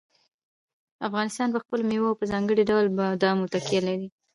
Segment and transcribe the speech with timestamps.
[1.07, 4.07] افغانستان په خپلو مېوو او په ځانګړي ډول بادامو تکیه لري.